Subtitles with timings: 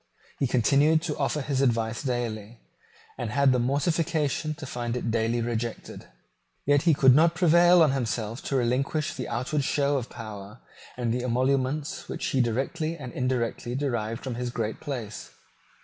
[0.39, 2.57] He continued to offer his advice daily,
[3.19, 6.07] and had the mortification to find it daily rejected.
[6.65, 10.59] Yet he could not prevail on himself to relinquish the outward show of power
[10.97, 15.29] and the emoluments which he directly and indirectly derived from his great place.